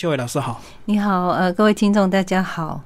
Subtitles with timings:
[0.00, 2.82] 秀伟老师好，你好，呃，各位听众大家好。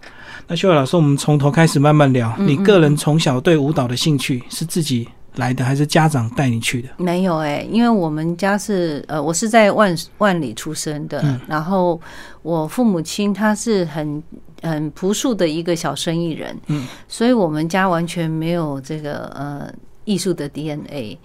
[0.46, 2.30] 那秀伟老师，我们从头开始慢慢聊。
[2.36, 6.90] 嗯你个人从小对舞蹈的兴趣是自己来的，还是家长带你去的？
[6.98, 11.98] 没有哎、因为我们家是呃，我是在万万里出生的，嗯然后
[12.42, 14.22] 我父母亲他是很
[14.60, 19.72] 很朴素的一个小生意人，嗯，所以我们家完全没有这个呃
[20.04, 21.18] 艺术的 DNA。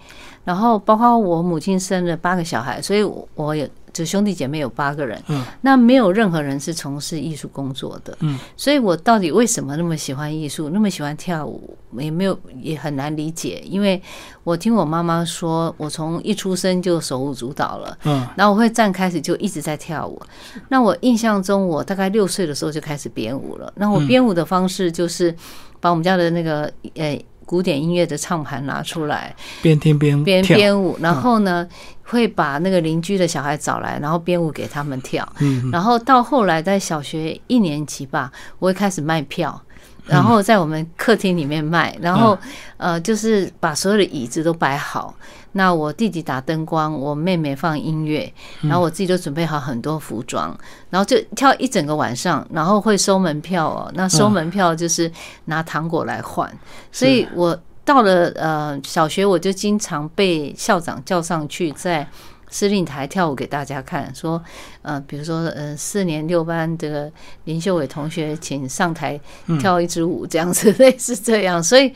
[0.44, 14.02] 然后包括我母亲生了八个小孩，所以我我有就兄弟姐妹有八个人，嗯，那没有任何人是从事艺术工作的，嗯，所以我到底为什么那么喜欢艺术，那么喜欢跳舞，也没有也很难理解，因为
[14.42, 17.96] 我听我妈妈说，我从一出生就手舞足蹈了。
[18.02, 20.20] 嗯，然后我会站开始就一直在跳舞。
[20.68, 23.72] 那我印象中，我大概六岁的时候就开始编舞了。
[23.76, 25.32] 那我编舞的方式就是
[25.78, 30.42] 把我们家的那个呃古典音乐的唱盘拿出来，边听边边。
[30.44, 31.66] 编舞，然后呢
[32.02, 35.26] 会把那个邻居的小孩找来，然后编舞给他们跳。
[35.40, 39.60] 嗯，然后到后来在小学一年级吧，我会开始卖票。
[40.06, 42.36] 然后在我们客厅里面卖，然后
[42.76, 45.14] 呃，就是把所有的椅子都摆好。
[45.54, 50.56] 那我弟弟打灯光，我妹妹放音乐，然后我自己就准备好很多服装，
[50.90, 53.90] 然后就跳一整个晚上，然后会收门票哦。
[53.94, 55.10] 那收门票就是
[55.46, 56.52] 拿糖果来换，
[56.92, 62.06] 所以我到了呃小学，我就经常被校长叫上去在。
[62.50, 64.40] 司令台跳舞给大家看，说，
[64.82, 67.10] 呃，比如说，呃，四年六班这个
[67.46, 69.20] 林秀伟同学，请上台
[69.58, 71.60] 跳一支舞，这样子， 类似这样。
[71.60, 71.92] 所以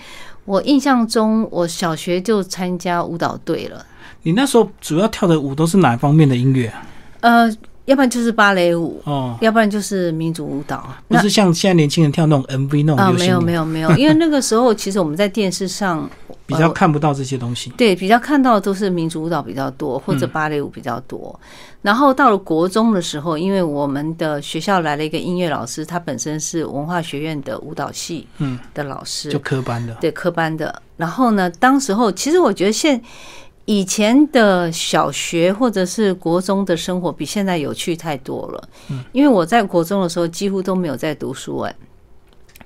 [0.49, 3.85] 我印象中，我小学就参加舞蹈队了，
[4.23, 6.83] 你那时候主要跳的舞都是哪方面的音乐啊？
[7.21, 10.89] 呃，要不然就是芭蕾舞，哦，要不然就是民族舞蹈。
[11.07, 16.09] 不是像现在年轻人跳那种 MV 那种啊，没有没有没有，因为那个时候其实我们在电视上
[16.49, 17.71] 比较看不到这些东西。
[17.77, 21.39] 对，比较看到的都是民族舞蹈比较多，或者嗯芭蕾舞比较多。
[21.83, 29.95] 然后到了国中的时候，因为我们的学校来了一个音乐老师，他本身是文化学院的舞蹈系嗯，的老师，就科班的。
[30.01, 30.83] 对科班的。
[30.97, 33.01] 然后呢，当时候其实我觉得现
[33.67, 38.69] 以前的小学或者是国中的生活比现在有趣太多了。
[38.89, 41.77] 嗯，因为我在国中的时候几乎都没有在读书哎。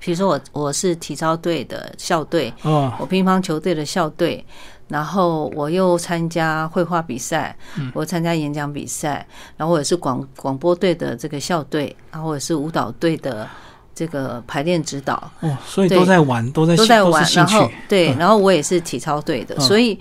[0.03, 4.45] 比如说我我是体操队的校队，哦，我乒乓球队的校队，
[4.89, 7.55] 然后我又参加绘画比赛，
[7.93, 9.25] 我参加演讲比赛，
[9.55, 13.47] 然后我也是广广播队的这个校队，然后我也是舞蹈队的
[13.95, 17.71] 这个排练指导，哦，所以都在玩，都在都在玩然后。
[17.87, 18.17] 对，嗯。
[18.17, 19.61] 然后我也是体操队的，嗯。
[19.61, 19.97] 所以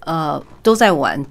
[0.00, 1.24] 呃都在玩。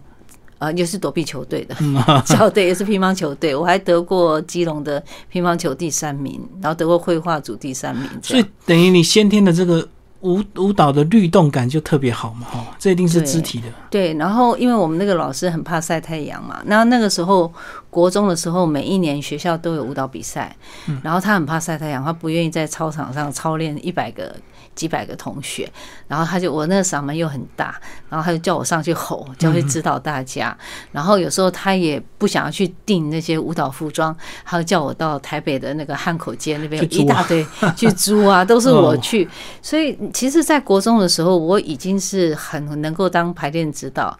[0.59, 1.95] 呃，也是躲避球队的嗯。
[2.25, 9.87] 校队，也是乒乓球队，我还得过基隆的乒乓球第三名，然后得过绘画组第三名，所以等于你先天的这个
[10.21, 13.67] 舞舞蹈的律动感就特别好嘛，哈，这一定是肢体的。
[13.89, 17.51] 对，然后因为我们那个老师很怕晒太阳嘛，那那个时候
[17.89, 20.55] 国中的时候，每一年学校都有舞蹈比赛，
[21.03, 24.33] 然后他很怕晒太阳，他不愿意在操场上操练一百个、
[24.75, 25.72] 几百个同学，
[26.07, 27.79] 然后他就我那个嗓门又很大，
[28.09, 30.57] 然后他就叫我上去吼，就会指导大家，
[30.91, 37.45] 然后有时候他也不想要去订那些舞蹈服装，他就叫我到台北的那个汉口街那边一大堆
[37.78, 38.97] 去租啊，都是我哦。
[39.03, 39.28] 去，
[39.62, 44.17] 所以其实，在国中的时候，我已经是很能够当排练指导，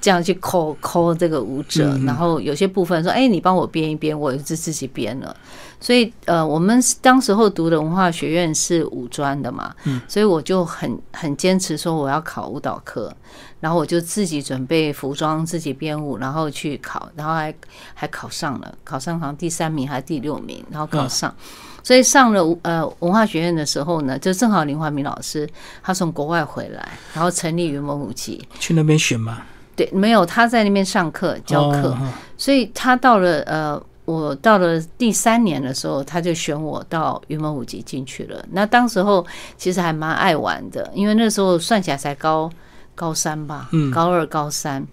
[0.00, 5.34] 这样去抠抠这个舞者，然后有些部分说，哎，你帮我编一编，我就自己编了。
[5.82, 10.00] 所以，呃，我们当时候读的文化学院是五专的嘛，嗯。
[10.06, 13.12] 所以我就很很坚持说我要考舞蹈课，
[13.58, 17.52] 然后我就自己准备服装，自己编舞，然后去考，然后还
[17.94, 21.34] 还考上了，考上好像第三名还是第六名，然后考上。
[21.82, 25.48] 所以上了呃文化学院的时候呢，就正好林怀民老师
[25.82, 28.40] 他从国外回来，然后成立云门舞集。
[28.60, 29.42] 去那边选嘛，
[29.74, 31.98] 对，没有他在那边上课教课，
[32.36, 38.44] 所以他到了呃，我到了第三年的时候，他就选我到云门舞集进去了。
[38.52, 42.50] 那当时候其实还蛮爱玩的，因为那时候算起来才高
[42.94, 44.86] 高三吧，嗯高二高三。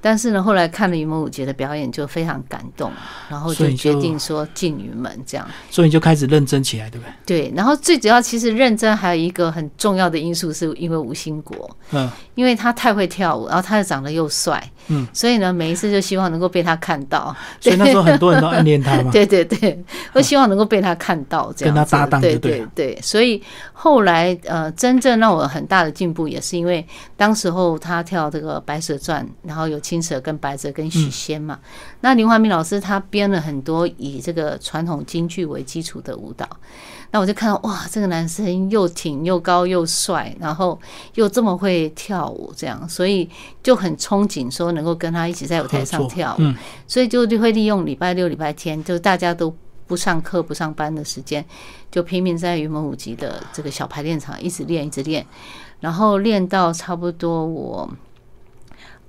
[0.00, 2.90] 但是呢，后来看了云门舞集的表演，就非常感动，
[3.28, 5.46] 然后就就决定说进云门这样。
[5.70, 7.48] 所以你就开始认真起来，对不对？
[7.48, 17.34] 对，然后最主要其实认真还有一个很重要的因素，是因为吴兴国，嗯，因为他太会跳舞，然后他又长得又帅，嗯，所以呢，每一次就希望能够被他看到。
[17.60, 19.10] 所以那时候很多人都暗恋他嘛。
[19.10, 19.82] 对 对对，
[20.12, 23.42] 我希望能够被他看到，这样跟他搭档对对对对，所以
[23.72, 26.86] 后来呃，真正让我很大的进步，也是因为
[27.16, 31.58] 当时候他跳这个《白蛇传》，然后有青蛇跟白蛇跟许仙嘛。
[32.00, 36.48] 那林怀明老师他编了很多以这个传统京剧为基础的舞蹈。
[37.10, 40.78] 那我就看到哇，这个男生又挺又高又帅，然后
[41.14, 43.28] 又这么会跳舞，这样，所以
[43.64, 46.42] 就很憧憬说能够跟他一起在舞台上跳舞，
[46.86, 49.52] 所以就就会利用礼拜六、礼拜天，就大家都
[49.88, 51.44] 不上课、不上班的时间，
[51.90, 55.26] 就拼命在云门舞集的这个小排练场一直练、一直练，
[55.80, 57.90] 然后练到差不多我。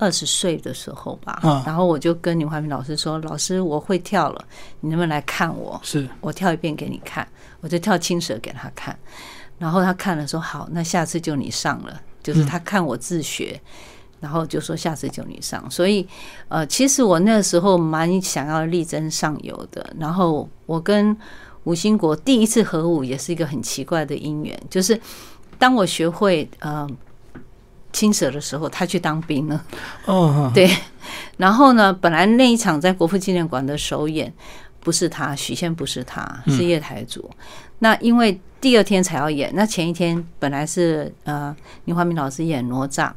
[0.02, 4.46] 二十岁的时候吧，然后我就跟林怀民老师说：“老师，我会跳了，
[4.80, 5.80] 你能不能来看我？
[5.84, 7.26] 是我跳一遍给你看，
[7.60, 8.98] 我就跳青蛇给他看。
[9.60, 12.02] 然后他看了说：好，那下次就你上了。
[12.24, 13.62] 就是他看我自学，
[14.20, 15.70] 然后就说下次就你上。
[15.70, 16.08] 所以，
[16.48, 19.88] 呃，其实我那个时候蛮想要力争上游的。
[20.00, 21.16] 然后我跟
[21.66, 25.00] 吴兴国第一次合舞也是一个很奇怪的因缘，就是
[25.60, 26.90] 当我学会呃。”
[27.92, 29.64] 青蛇的时候，他去当兵了。
[30.06, 30.70] 哦，对。
[31.38, 34.32] 然后呢，本来那一场在国父纪念馆的首演
[34.80, 37.30] 不是他，许仙不是他，是叶台祖。
[37.80, 41.56] 那因为第二天才要演，那前一天本来是呃
[41.86, 43.12] 林怀民老师演哪吒，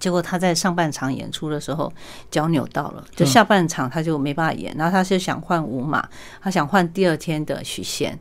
[0.00, 1.92] 结果他在上半场演出的时候
[2.30, 4.74] 脚扭到了，就下半场他就没办法演。
[4.76, 6.08] 然后他就想换五马，
[6.42, 8.18] 他想换第二天的许仙。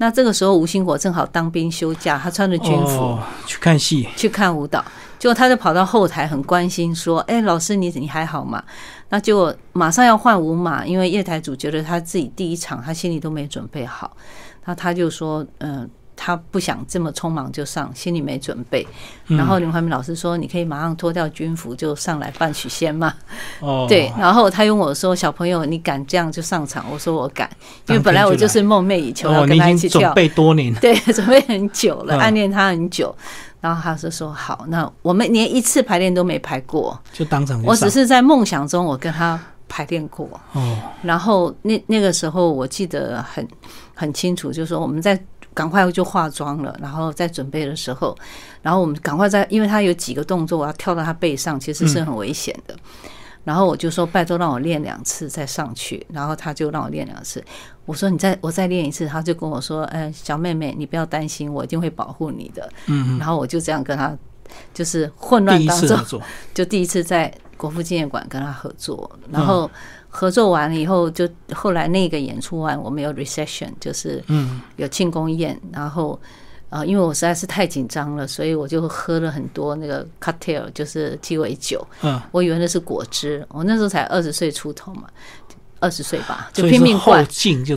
[0.00, 4.82] 那这个时候，吴兴国正好当兵休假，他穿着军服去看戏，去看舞蹈。
[5.18, 8.64] 结果他就跑到后台，很关心说：“哎，老师，你你还好吗？”
[9.10, 14.16] 那结果马上要换舞马，因为叶台主觉得他自己第一场他心里都没准备好，
[14.64, 15.88] 那他就说：“嗯。”
[16.22, 18.86] 他不想这么匆忙就上，心里没准备。
[19.26, 23.14] 然后林怀民老师说：“你可以马上脱掉军服就上来扮许仙嘛？”
[23.60, 24.12] 哦，对。
[24.18, 27.48] 然后他问我说：“小朋友，你敢这样就上场？”我说：“我敢，
[27.86, 33.16] 因为本来我就是梦寐以求要跟他一起跳，准备多年， 对，准备很久了，暗恋他很久。”
[33.62, 37.62] 然后他就说：“好，那我们连一次排练都没排过，就当场。
[37.62, 39.40] 我只是在梦想中，我跟他
[39.70, 40.28] 排练过。
[40.52, 43.48] 哦，然后那那个时候我记得很
[43.94, 45.18] 很清楚，就是说我们在。”
[45.52, 48.16] 赶快就化妆了，然后在准备的时候，
[48.62, 52.76] 然后我们赶快在，因为他有几个动作，我要跳到他背上，其实是很危险的。
[53.42, 57.42] 然后我就说拜托让我练两次再上去，然后他就让我练两次。
[57.86, 64.16] 我说你再我再练一次，他就跟我说：“哎，小妹妹，你不要担心，我一定会保护你的。”嗯，然后我就这样跟他，
[64.74, 66.20] 就是混乱当中，
[66.52, 69.68] 就第一次在国父纪念馆跟他合作，然后。
[70.10, 74.22] 合作完了以后，就后来那个演出完，我们有 reception，就是
[74.76, 75.58] 有庆功宴。
[75.72, 76.20] 然后，
[76.68, 81.86] 呃，因为我实在是太紧张了，所以我就喝了很多那个 cocktail，就是鸡尾酒。
[82.02, 83.46] 嗯，我以为那是果汁。
[83.50, 85.08] 我那时候才二十岁出头嘛。
[85.80, 87.26] 二十岁吧，就拼命灌，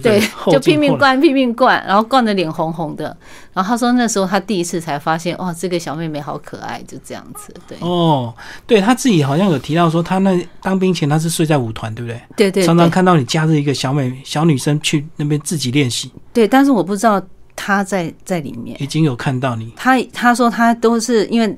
[0.01, 0.21] 对，
[0.51, 3.15] 就拼命灌，拼命灌，然后灌的脸红红的。
[3.53, 7.53] 然后他说那时候他第一次才发现，哇，这个小妹妹好可爱，就这样子。
[7.67, 8.33] 对，哦，
[8.67, 12.21] 对他自己好像有提到说，他那当兵前他是睡在舞团，对不对？
[12.35, 16.11] 对对，常常看到你加着一个小美小女生去那边自己练习。
[16.33, 17.21] 对，但是我不知道
[17.55, 19.71] 他在在里面已经有看到你。
[19.75, 21.57] 他他说他都是因为。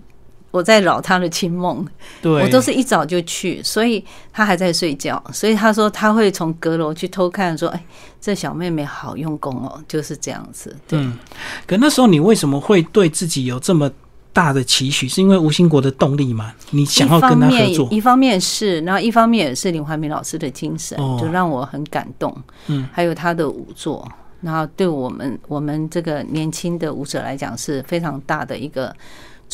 [0.55, 1.85] 我在扰他的清梦，
[2.21, 7.85] 对我都是一早就去，所以他还在睡觉，所以他说他会从阁楼去偷看，说：“哎，
[8.21, 10.73] 这小妹妹好用功哦。”就是这样子。
[10.91, 11.19] 嗯，
[11.67, 13.91] 可那时候你为什么会对自己有这么
[14.31, 15.09] 大的期许？
[15.09, 16.53] 是因为吴兴国的动力吗？
[16.69, 17.89] 你想要跟他合作？
[17.91, 22.33] 一方面是，然后一方面也是林怀民老师的精神，就让我很感动。
[22.67, 24.07] 嗯，还有他的舞作，
[24.39, 28.95] 然后对我们我们这个年轻的舞者来讲是非常大的一个。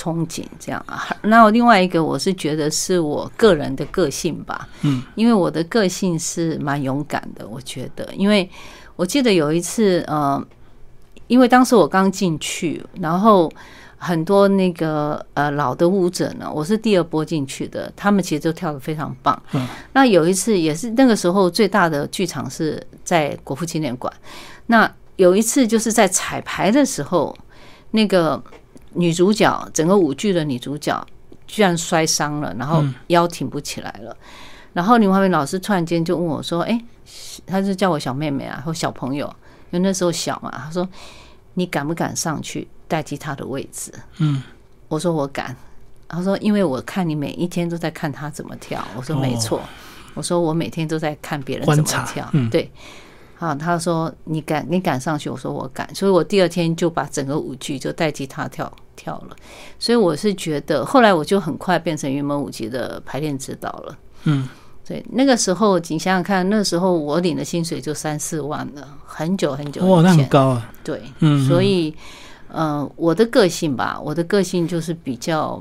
[0.01, 8.49] 憧憬这样啊，那另外一个我是觉得是我个人的个性吧，嗯，因为我的个性是蛮勇敢的，我觉得，因为
[8.95, 10.43] 我记得有一次，呃，
[11.27, 13.51] 因为当时我刚进去，然后
[13.97, 24.11] 很多那个呃老的舞者呢，我是第二波进去的，他们其实都跳的非常棒，嗯，那有一次也是那个时候最大的剧场是在国父纪念馆，
[24.65, 27.37] 那有一次就是在彩排的时候，
[27.91, 28.41] 那个。
[28.93, 31.05] 女主角整个舞剧的女主角
[31.47, 34.15] 居然摔伤了，然后腰挺不起来了。
[34.73, 36.81] 然后林华明老师突然间就问我说：“哎，
[37.45, 39.27] 他是叫我小妹妹啊，或小朋友，
[39.71, 40.87] 因为那时候小嘛。”他说
[41.55, 44.41] ：“你敢不敢上去代替他的位置？”嗯，
[44.87, 45.55] 我说我敢。
[46.07, 49.61] 他说：“因为我看你每一天都在看他怎么跳。”我说：“没错。”
[50.13, 52.69] 我说：“我每天都在看别人怎么跳。”对。
[53.41, 55.27] 啊，他说你敢，你敢上去？
[55.27, 59.35] 我说我敢，所以我第二天就把整个舞剧就代替他跳跳了。
[59.79, 63.97] 所以我是觉得，后来我就很快变成云门舞集的排练指导了。
[64.25, 64.47] 嗯，
[64.87, 70.71] 对，那个时候你想想看，那时候我领的薪水就三四万了，很久很久哇，那很高啊。
[70.83, 71.91] 对，嗯，所以，
[72.47, 75.59] 呃，我的个性吧，我的个性就是比较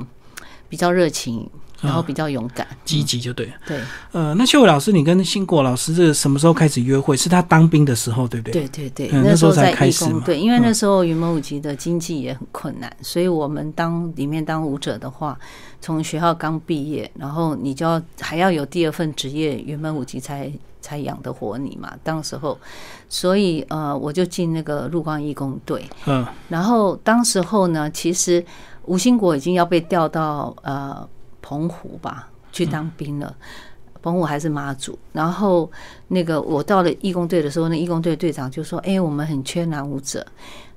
[0.68, 1.48] 比较热情。
[1.80, 3.52] 然后比较勇敢、积极就对了。
[3.66, 3.80] 对
[4.12, 7.16] 呃，那秀伟老师，你跟新国老师这什么时候开始约会？
[7.16, 8.66] 是他当兵的时候，对不对？
[8.66, 15.38] 对对对，嗯那时候在开始嘛义工队，因为嗯那时候云门舞集的经济也很困难，所以我们当里面当舞者的话，
[15.80, 21.92] 从学校刚毕业，然后你就要还要有第二份职业，云门舞集才才养得活你嘛。
[22.02, 22.58] 当时候，
[23.08, 28.44] 所以呃，我就进那个陆光义工队，嗯然后当时候呢，其实
[28.86, 31.06] 吴兴国已经要被调到呃
[31.50, 33.34] 澎湖吧去当兵了。
[34.00, 35.70] 澎湖还是妈祖，然后
[36.06, 40.24] 那个我到了义工队的时候，那义工队队长就说：“哎、我们很缺男舞者，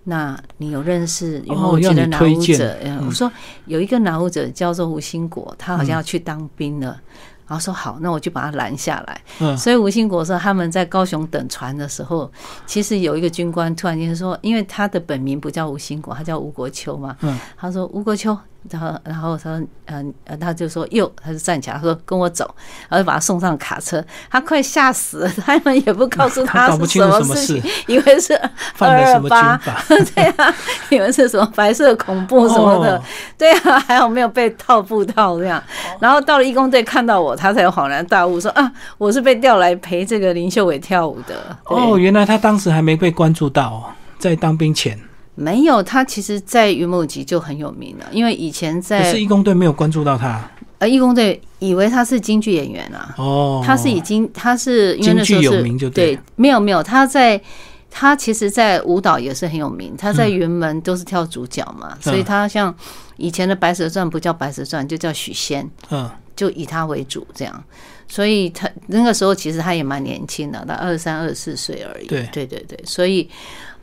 [0.03, 3.31] 那你有认识有没有哦要你觉得男舞者？”嗯我说
[3.65, 6.99] 有一个男舞者叫做吴兴国，他好像要去当兵了。
[7.47, 9.21] 然后说好，那我就把他拦下来。
[9.39, 12.29] 嗯所以吴兴国说他们在高雄等船的时候，
[12.65, 17.15] 其实有一个军官突然间说，因为他的本名不叫吴兴国，他叫吴国秋嘛。
[17.21, 18.37] 嗯他说吴国秋，
[18.69, 22.45] 然后然后他说嗯呃，他就说哟，他就站起来，他说跟我走，
[22.89, 24.03] 然后就把他送上卡车。
[24.29, 28.39] 他快吓死了，他们也不告诉他 搞不是清楚什么事情，以为是
[28.75, 29.83] 犯了什么军法？
[30.15, 30.53] 对啊，
[30.89, 32.97] 以为是什么白色恐怖什么的。
[32.97, 33.03] 哦
[33.37, 35.61] 对啊，还好没有被套布套这样。
[35.99, 41.35] 然后到了义工队看到我，他才恍然大悟说啊，我是被调来陪这个林秀伟跳舞的。
[41.65, 43.83] 哦，原来他当时还没被关注到哦，
[44.17, 44.97] 在当兵前，
[45.35, 53.63] 没有，他其实，在云梦集就很有名了，因为以前可在是义工队没有关注到他呃义工队以为他是京剧演员啊，哦。
[53.65, 57.41] 他是已经他是因为那时候是京剧有名就对对，没有没有，他在
[57.89, 62.73] 他其实，在舞蹈也是很有名，他在云门都是跳主角嘛，所以他像
[63.17, 67.63] 以前的《白蛇传》不叫《白蛇传》，就叫许仙，嗯就以他为主这样。
[68.07, 72.07] 所以他那个时候其实他也蛮年轻的，他二三、二四岁而已。
[72.07, 73.29] 对对对对，所以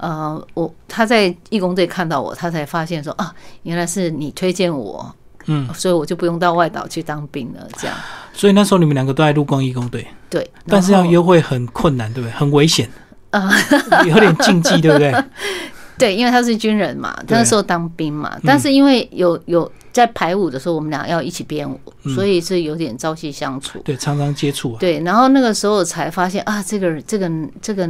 [0.01, 5.15] 呃，我他在义工队看到我，他才发现说啊，原来是你推荐我，
[5.47, 7.69] 嗯，所以我就不用到外岛去当兵了。
[7.79, 7.97] 这样
[8.33, 12.33] 所以那时候你们两个都在陆光义工队，对，但是要约会很困难，对不对？
[12.33, 12.89] 很危险
[13.31, 13.51] 啊，
[14.09, 15.15] 有点禁忌，对不对？
[15.99, 21.79] 对，因为他是军人嘛，他那时候当兵嘛，但是因为有有在排舞的时候，我们俩要一起编舞，
[22.15, 23.79] 所以是有点朝夕相处。
[23.81, 24.77] 对，常常接触啊。
[24.81, 27.31] 对，然后那个时候才发现啊，这个这个
[27.61, 27.87] 这个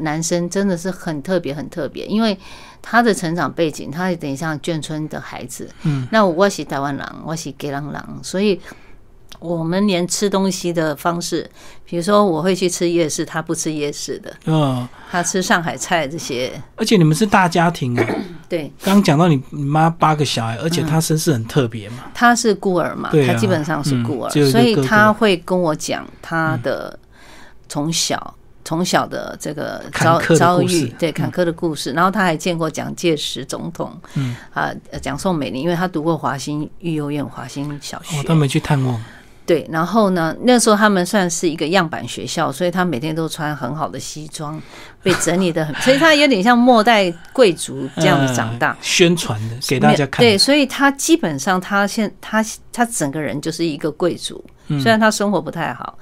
[0.00, 2.36] 男生真的是很特别，很特别，因为
[2.82, 5.68] 他的成长背景，他有点像眷村的孩子。
[5.82, 8.60] 嗯，那我是台湾人，我是给郎郎，所以
[9.38, 11.50] 我们连吃东西的方式，
[11.86, 16.52] 比如说我会去吃夜市，他不吃夜市的，嗯，他吃上海菜这些。
[16.76, 18.06] 而且你们是大家庭啊。
[18.48, 22.04] 对，刚刚讲到你你妈八个小孩，而且他身世很特别嘛。
[22.12, 26.98] 他是孤儿嘛，啊他基本上是孤儿，所以他会跟我讲他的
[27.70, 28.34] 从小。
[28.64, 39.02] 从小的这个遭遭遇，对坎坷的故事，然后他还见过蒋介石总统，嗯，啊，呃蒋宋美龄，因为他读过华兴育幼院、华兴小学，哦，他没去探望。
[39.44, 44.58] 对，然后呢，那时候他们算是一个样板学校，所以他每天都穿很好的西装，
[45.02, 48.76] 被整理的很，所以他有点像末代贵族这样子长大 呃。
[48.80, 50.24] 宣传的给大家看。
[50.24, 52.42] 对，所以他基本上他现他
[52.72, 55.98] 他整个人就是一个贵族，嗯虽然他生活不太好，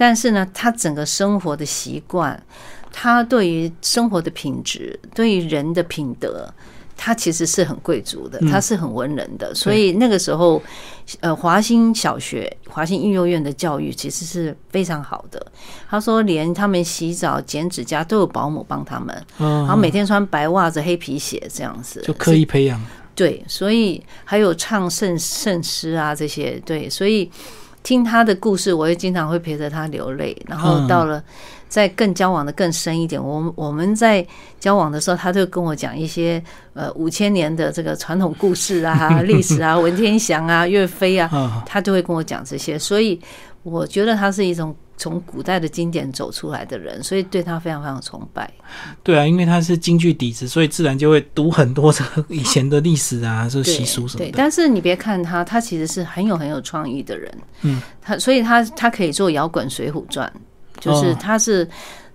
[0.00, 2.42] 但是呢，他整个生活的习惯，
[2.90, 6.50] 他对于生活的品质，对于人的品德。
[7.02, 10.62] 他其实是很贵族的，嗯他是很文人的，所以那个时候，
[11.20, 15.46] 呃，华兴小学、华兴育幼院的教育其实是非常好的。
[15.88, 22.78] 他说，连他们洗澡、剪指甲都有保姆帮他们，嗯，然后每天穿白袜子、黑皮鞋这样子，就刻意培养。
[23.14, 27.30] 对，所以还有唱圣圣诗啊这些，对，所以
[27.82, 30.36] 听他的故事，我也经常会陪着他流泪。
[30.46, 31.22] 然后到了
[31.68, 34.26] 再更交往的更深一点，我们我们在
[34.58, 36.42] 交往的时候，他就跟我讲一些
[36.74, 42.78] 呃五千年的这个传统故事啊、 历史啊、文天祥啊、岳飞啊，嗯，他就会跟我讲这些。
[42.78, 43.18] 所以
[43.62, 48.48] 我觉得他是一种从古代的经典走出来的人，所以对他非常非常崇拜。
[49.02, 54.34] 对啊，因为他是京剧底子，所以自然就会读很多这个 以前的历史啊，就对习俗什么对，的。
[54.36, 57.38] 但是你别看他，他其实是很有很有创意的人。
[57.62, 60.30] 嗯，他所以他他可以做摇滚《水浒传》，
[60.80, 61.66] 就是哦他是。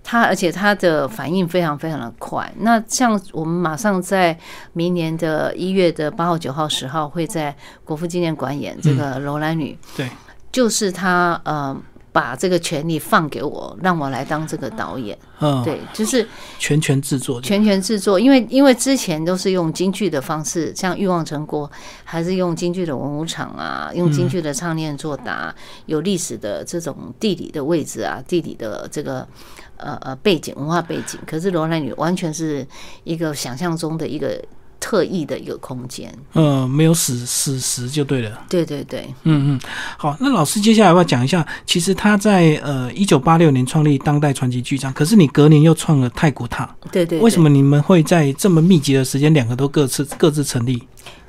[0.07, 2.47] 他而且他的反应非常非常的快。
[2.59, 4.37] 那像我们马上在
[4.73, 10.07] 明年的一月的八号、九号、十号会在国父纪念馆演这个《楼兰女》，对，
[10.51, 11.75] 就是他呃
[12.15, 15.17] 把这个权利放给我，让我来当这个导演。
[15.41, 16.25] 嗯，对，就是
[16.57, 17.41] 全权制作。
[17.41, 21.67] 全权制作，因为因为之前都是用京剧的方式，像《欲望城国》，
[22.05, 25.53] 还是用京剧的文武场啊，用京剧的唱念作答，
[25.87, 29.27] 有历史的这种地理的位置啊，地理的这个
[29.75, 31.19] 呃呃背景文化背景。
[31.27, 32.65] 可是罗兰女完全是
[33.03, 34.41] 一个想象中的一个
[34.79, 36.13] 特异的一个空间。
[36.33, 38.43] 呃，没有史史实就对了。
[38.49, 39.59] 对对对，嗯嗯，
[39.97, 41.45] 好，那老师接下来要讲一下？
[41.65, 50.81] 其实他在呃一九八六年创立当代传奇剧场，可是你隔年又创了太古塔，对对对为什么你们会在这么密集的时间，两个都各自各自成立？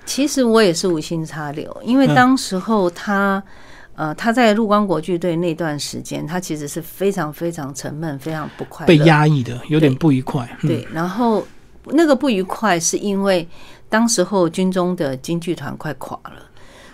[0.05, 3.43] 其实我也是无心插柳，因为嗯当时候他，
[3.97, 10.49] 呃，他在陆光国剧队那段时间，他其实是非常非常沉闷、非常不快乐，被压抑的，有点不愉快。
[10.63, 11.45] 嗯，对，然后
[11.93, 13.49] 那个不愉快是因为
[13.89, 16.43] 当时候军中的京剧团快垮了，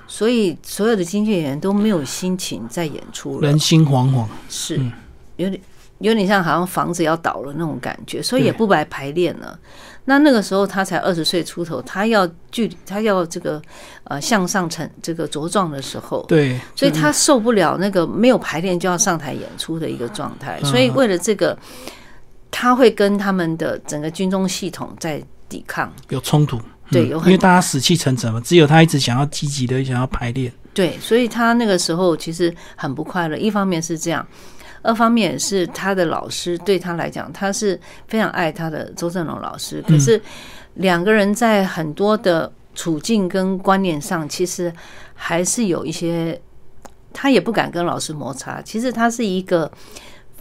[0.06, 4.26] 所以所有的京剧演员都没有心情再演出了人，心惶惶。
[4.48, 4.92] 是嗯
[5.36, 5.60] 有点
[5.98, 9.58] 有点像好像房子要倒了那种感觉，所以也不白排练了。
[10.04, 13.62] 那那个时候他才二十岁出头，他要距他要这个
[14.04, 21.56] 呃向上成这个茁壮的时候，对，所以他受不了那个没有排练就要上台演出的一个状态，嗯所以为了这个，
[22.52, 25.92] 他会跟他们的整个军中系统在抵抗。
[26.10, 26.60] 有冲突。
[26.90, 30.52] 对有嗯因为大家死气沉沉嘛，只有他一直想要积极的想要排练。
[30.74, 33.36] 对，所以他那个时候其实很不快乐。
[33.36, 34.26] 一方面是这样，
[34.82, 39.82] 二方面也是他的老师对他来讲，他是非常爱他的周正龙老师。
[39.88, 40.20] 可是
[40.74, 44.70] 两个人在很多的处境跟观念上，其实
[45.14, 46.38] 还是有一些，
[47.12, 48.60] 他也不敢跟老师摩擦。
[48.60, 49.70] 其实他是一个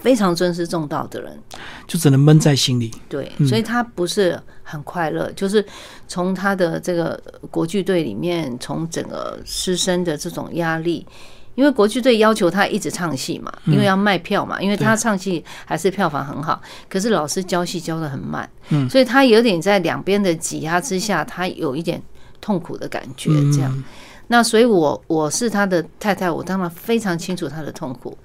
[0.02, 1.40] 非常尊师重道的人，
[1.88, 2.92] 就只能闷在心里。
[3.08, 5.66] 对，嗯所以他不是很快乐，就是
[6.08, 11.06] 从他的这个国剧队里面，从整个师生的这种压力。
[11.54, 22.02] 因为国剧队要求他一直唱戏嘛，因为要卖票嘛，因为他唱戏还是票房很好，可是老师教戏教的很慢，嗯所以他有点在两边的挤压之下，他有一点
[22.40, 23.72] 痛苦的感觉，这样。
[23.76, 23.84] 嗯
[24.28, 28.18] 那所以我我是他的太太，我当然非常清楚他的痛苦，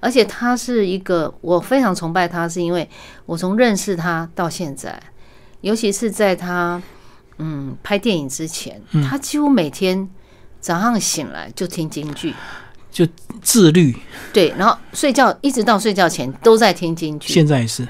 [0.00, 2.88] 而且他是一个我非常崇拜他，是因为
[3.26, 5.00] 我从认识他到现在，
[5.60, 6.82] 尤其是在他
[7.38, 10.08] 嗯拍电影之前，嗯他几乎每天
[10.60, 12.34] 早上醒来就听京剧，
[12.90, 13.06] 就
[13.42, 13.94] 自律，
[14.32, 17.32] 对，然后睡觉一直到睡觉前都在听京剧。
[17.32, 17.86] 现在也是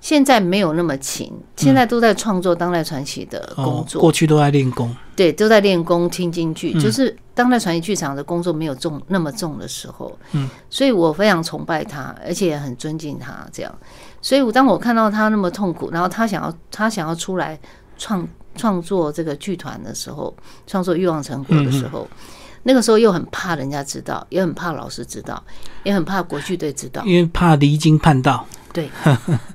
[0.00, 4.00] 现在没有那么勤，现在都在创作当代传奇的工哦，作。
[4.00, 4.94] 过去都在练功。
[5.14, 13.74] 对，都在练功听京剧，嗯就是当代传奇剧场的工作没有重那么重的时候，嗯，所以我非常崇拜他，而且也很尊敬他这样。
[14.20, 17.58] 所以我当我看到他那么痛苦，然后他想要他想要出来
[17.96, 20.34] 创创作这个剧团的时候，
[20.66, 22.06] 创作欲望成果的时候，
[22.64, 25.42] 那个时候又很怕人家知道，也很怕老师知道，
[25.84, 27.02] 也很怕国剧队知道。
[27.04, 28.46] 因为怕离经叛道。
[28.72, 28.90] 对，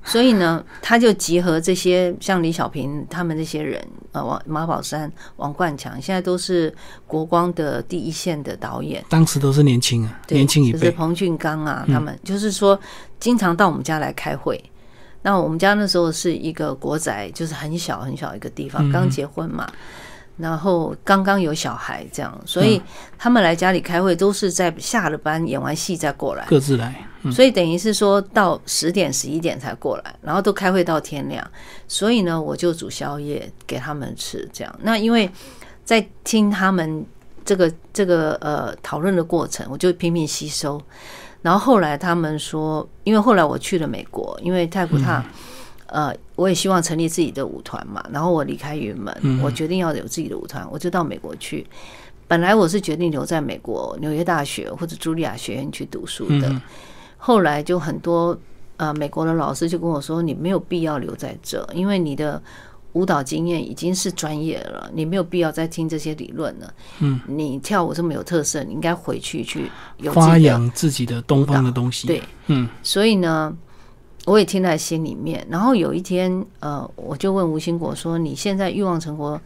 [0.04, 6.74] 所以呢，他就集合这些像李小平他们这些人，呃，王马宝山、王冠强，现在都是
[7.08, 10.78] 国光的第一线的导演，当时都是年轻啊，年轻一辈。
[10.80, 12.80] 就是彭俊刚啊，他们、就是说
[13.20, 14.64] 经常到我们家来开会。
[15.24, 19.68] 那我们家那时候是一个国宅，就是很小很小一个地方，刚结婚嘛，
[20.38, 22.82] 然后刚刚有小孩这样，所以
[23.18, 26.46] 他们来家里开会都是在下了班演完戏再过来。
[26.48, 31.46] 各自来，所以等于是说到十点十一点才过来，然后都开会到天亮。
[31.88, 34.80] 所以呢，我就煮宵夜给他们吃，这样。
[34.82, 35.30] 那因为
[35.84, 37.06] 在听他们
[37.44, 40.82] 这个这个呃讨论的过程，我就拼命吸收。
[41.42, 45.24] 然后后来他们说，因为后来我去了美国，因为太古塔，
[45.88, 48.04] 呃，我也希望成立自己的舞团嘛。
[48.12, 51.66] 然后我离开云门，我决定要有自己的舞团，我就到美国去。
[52.28, 56.62] 本来我是决定留在美国纽约大学或者茱莉亚学院去读书的，嗯
[57.18, 58.38] 后来就很多
[58.76, 62.42] 呃美国的老师就跟我说，你没有必要留在这，因为你的
[62.94, 66.74] 舞蹈经验已经是专业了，你没有必要再听这些理论了。
[67.00, 72.08] 嗯，你跳舞这么有特色，你应该回去去有发扬自己的东方的东西。
[72.08, 73.56] 对，嗯所以呢，
[74.28, 75.46] 我也听在心里面。
[75.50, 79.40] 然后有一天，呃，我就问吴兴国说：“你现在欲望成果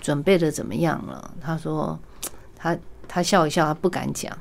[0.00, 1.98] 准备的怎么样了？”他说
[2.56, 2.76] ：“他
[3.08, 4.32] 他笑一笑，他不敢讲。”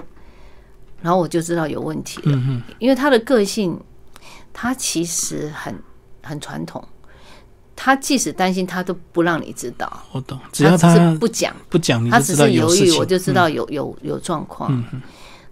[1.01, 3.79] 然后我就知道有问题了，因为他的个性，
[4.53, 5.75] 他其实很
[6.21, 6.83] 很传统。
[7.75, 10.39] 他即使担心，他都不让你知道，我懂。
[10.51, 11.55] 只要他只是不讲。
[11.69, 12.91] 不讲，他只是犹豫。
[12.93, 14.83] 我就知嗯道有有有状况。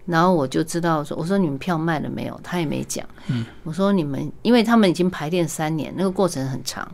[0.06, 2.40] 然后我就知道说，我说你们票卖了没有？
[2.44, 3.06] 他也没讲。
[3.28, 6.90] 嗯我说你们，因为他们已经排练三年，那个过程很长。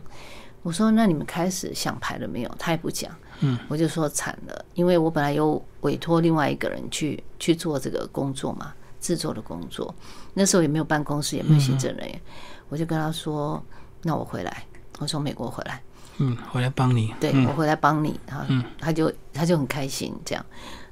[0.62, 2.50] 我说那你们开始想排了没有？
[2.58, 3.10] 他也不讲。
[3.40, 9.92] 嗯，我就说惨了，因为我本来有委托另外一个人去去做这个工作嘛，制作的工作。
[10.32, 12.20] 那时候也没有办公室，也没有行政人员，
[12.68, 13.62] 我就跟他说，
[14.02, 14.64] 那我回来，
[15.00, 15.82] 我从美国回来。
[16.18, 17.12] 嗯，回来帮你。
[17.18, 18.44] 对、嗯我回来帮你，然后
[18.78, 20.46] 他就他就很开心这样，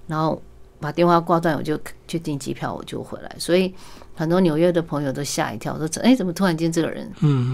[0.08, 0.42] 然后
[0.80, 3.30] 把电话挂断，我就去订机票，我就回来。
[3.38, 3.74] 所以
[4.16, 7.10] 很多纽约的朋友都吓一跳，说：“哎，怎么突然间这个人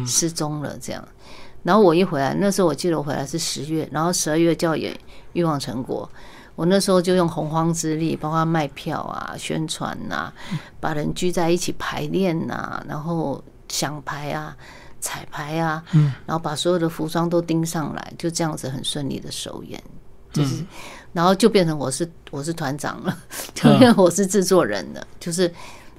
[0.07, 1.09] 失踪了？”这样，
[1.63, 4.95] 然后我一回来，那时候我记得我回来是十月，然后十二月就要演
[5.33, 6.09] 《欲望成果》，
[6.55, 10.33] 我那时候就用洪荒之力，包括卖票啊、宣传呐、
[10.81, 14.57] 把人聚在一起排练呐、然后想排啊、
[15.01, 19.83] 彩排啊，嗯，然后把所有的服装都盯上来，就这样子很顺利的首演，
[20.33, 20.65] 就是，
[21.17, 23.19] 然后就变成我是我是团长了，
[23.55, 25.51] 就因为我是制作人了，就是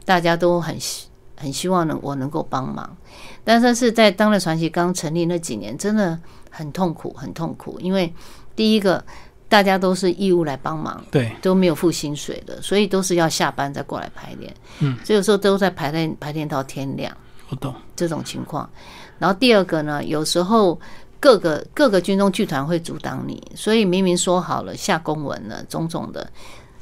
[0.06, 2.95] 大家都很希很希望能我能够帮忙，
[3.43, 6.19] 但是是在当代传奇刚成立那几年，真的
[6.51, 8.13] 很痛苦，很痛苦，因为
[8.56, 9.03] 第一个
[9.49, 17.12] 大家都是义务来帮忙，对，都没有付薪水的，所以都是要下班再过来排练，嗯，所以有时候都在排练排练到天亮。
[17.49, 17.73] 我懂。
[17.95, 18.69] 这种情况。
[19.17, 20.80] 然后第二个呢，有时候
[21.19, 26.30] 各个各个军中剧团会阻挡你，所以明明说好了下公文了，种种的，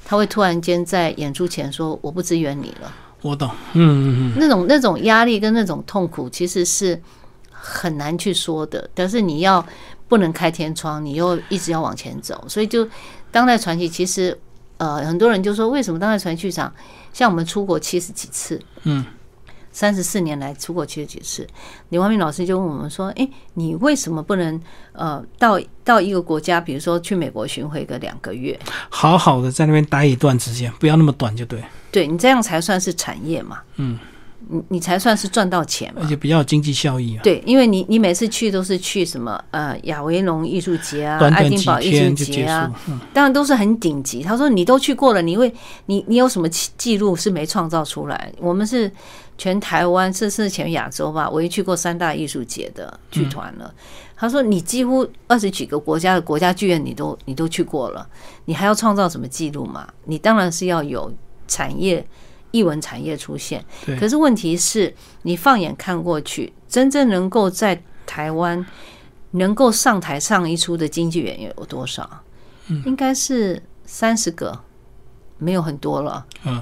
[0.03, 2.93] 他会突然间在演出前说我不支援你了。
[3.21, 7.01] 我懂，嗯嗯嗯那种那种压力跟那种痛苦，其实是
[7.51, 8.89] 很难去说的。
[8.93, 9.65] 但是你要
[10.07, 12.87] 不能开天窗，你又一直要往前走，所以就
[13.31, 14.37] 当代传奇其实。
[14.77, 16.69] 呃，很多人就说，为什么当代传奇剧场
[17.13, 19.05] 像我们出国七十几次，嗯，
[19.75, 21.45] 三十四年来出国七十几次，
[21.89, 24.57] 李万明老师就问我们说：“诶，你为什么不能
[24.93, 28.57] 呃到到一个国家，比如说去美国巡回个两个月？
[28.67, 31.61] 嗯，好好的在那边待一段时间，不要那么短就对，
[31.91, 33.99] 对你这样才算是产业嘛，嗯，
[34.49, 36.07] 你你才算是赚到钱嘛而。
[36.07, 37.21] 且比较有经济效益啊。
[37.23, 44.21] 对，因为你你每次去都是去什么呃亚维农艺术节啊、短短爱丁堡艺术节啊，，嗯，当然都是很顶级。
[44.23, 45.53] 他说你都去过了，你会
[45.87, 48.31] 你你有什么记记录是没创造出来？
[48.39, 48.91] 我们是
[49.37, 53.73] 全台湾，甚至全亚洲吧，唯一去过三大艺术节的剧团了。
[54.15, 58.07] 他说你几乎二十几个国家的国家剧院你都你都去过了，
[58.45, 59.87] 你还要创造什么记录嘛？
[60.05, 61.11] 你当然是要有
[61.47, 62.05] 产业。
[62.55, 63.65] 艺文产业出现，
[63.99, 68.65] 可是问题是你放眼看过去，真正能够在台湾
[69.31, 72.09] 能够上台上一出的京剧演员有多少？
[72.85, 74.57] 应该是三十个，
[75.37, 76.25] 没有很多了。
[76.45, 76.61] 嗯，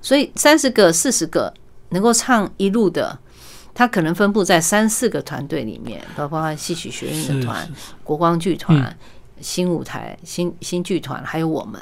[0.00, 1.52] 所以三十个、四十个
[1.90, 3.18] 能够唱一路的，
[3.74, 8.96] 他可能分布在三四个团队里面，包括戏曲学院的团、是国光剧团、
[9.40, 11.78] 新舞台、新新剧团，还有我们，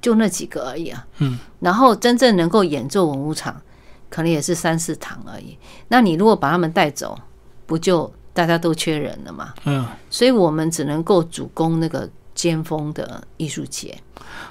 [0.00, 1.06] 就那几个而已啊。
[1.18, 3.60] 嗯，然后真正能够演奏文武场，
[4.08, 5.56] 可能也是三四堂而已。
[5.88, 7.18] 那你如果把他们带走，
[7.66, 9.54] 不就大家都缺人了吗？
[9.64, 13.96] 嗯，所以我们只能够主攻那个尖峰的艺术节。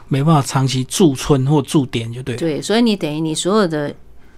[0.07, 2.35] 没办法长期驻村或驻点就对。
[2.35, 3.93] 对，所以你等于你所有的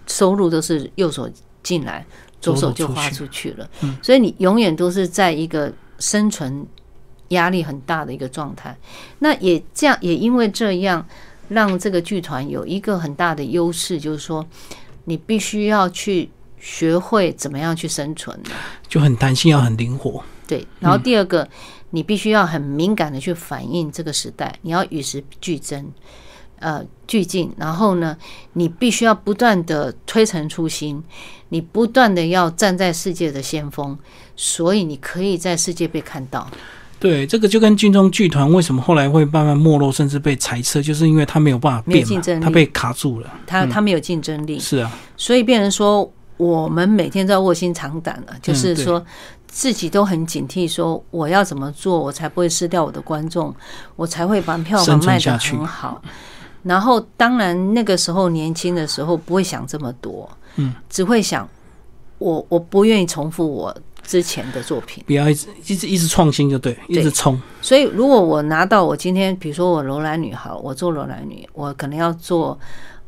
[0.08, 1.30] 收入都是右手
[1.64, 2.06] 进来，
[2.42, 3.70] 左手就花出去出去了。
[3.82, 6.66] 嗯所以你永远都是在一个生存
[7.30, 8.78] 压力很大的一个状态。
[9.20, 11.06] 那也这样，也因为这样，
[11.50, 14.46] 让这个剧团有一个很大的优势，就是说
[15.06, 18.40] 你必须要去学会怎么样去生存。
[18.88, 20.24] 就很弹性，要很灵活。
[20.48, 21.48] 对，然后第二个，
[21.90, 25.92] 你必须要很敏感的去反映这个时代，你要与时俱增，
[26.60, 27.52] 呃，俱进。
[27.58, 28.18] 然后呢，
[28.54, 31.04] 你必须要不断的推陈出新，
[31.50, 33.98] 你不断的要站在世界的先锋，
[34.38, 36.50] 所以你可以在世界被看到。
[37.00, 43.34] 对，这个就跟军中剧团为什么后来会慢慢没落，甚至被裁撤，就是因为他没有办法变竞争，力他被卡住了。
[43.46, 49.06] 他他没有竞争力，是啊，所以变成说，我们每天都要卧薪尝胆了，就是对说。
[49.50, 53.52] 自己都很警惕，说我要怎么做，我才不会失掉我的观众，
[53.96, 56.00] 我才会把票房卖得很好。
[56.62, 61.48] 然后，当然那个时候年轻的时候不会想这么多，嗯，只会想
[62.20, 63.76] 我我不愿意重复我
[64.08, 65.04] 之前的作品。
[65.06, 67.40] 不要一直一直一直创新就对，一直冲。
[67.62, 72.58] 所以，如果我拿到我今天，比如说我楼兰女好，我做楼兰女，我可能要做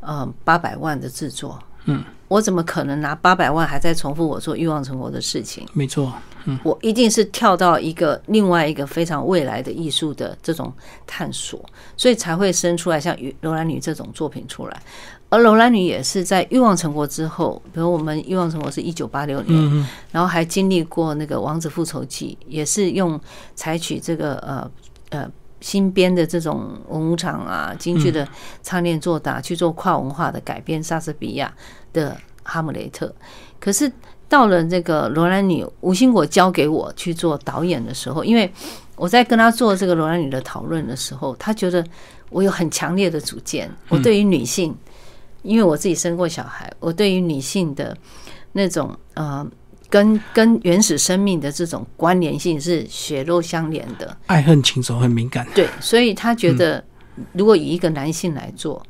[0.00, 5.66] 呃八百万的制作，嗯，我怎么可能拿八百万还在重复我做欲望成活的事情？
[5.72, 6.12] 没错，
[6.44, 10.72] 嗯我一定是跳到一个另外一个非常未来的艺术的这种
[11.06, 11.58] 探索，
[11.96, 14.82] 所以才会生出来像《楼兰女》这种作品出来。
[15.30, 23.18] 而《楼兰女》也是在欲望成国之后，比如我们欲望成国是一九八六年，然后还经历过那个《王子复仇记》，也是用
[23.54, 24.70] 采取这个呃
[25.10, 28.26] 呃新编的这种文武场啊、京剧的
[28.62, 31.52] 唱念做打去做跨文化的改编，莎士比亚
[31.92, 32.10] 的
[32.42, 33.06] 《哈姆雷特》。
[33.60, 33.90] 可是
[34.28, 38.52] 到了这个罗兰女，吴兴国交给我去做导演的时候，因为
[38.96, 41.84] 我在跟他做这个罗兰女的讨论的时候，他觉得
[42.30, 44.74] 我有很强烈的主见，我对于女性，
[45.42, 47.96] 因为我自己生过小孩，我对于女性的
[48.52, 49.46] 那种呃。
[49.92, 55.44] 跟跟原始生命的这种关联性是血肉相连的，爱恨情仇很敏感。
[55.52, 56.84] 对，所以他觉得
[57.32, 58.80] 如果以一个男性来做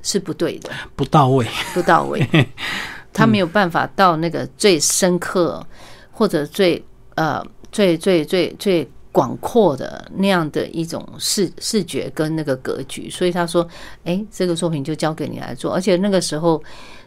[0.00, 2.26] 是不对的，不到位，不到位，
[3.12, 5.62] 他没有办法到那个最深刻
[6.10, 6.82] 或者最
[7.16, 13.66] 呃最最最最广阔的那样的一种视视觉跟那个格局，所以他说
[14.04, 16.62] ：“哎，这个作品就交给你来做。”而且那个时候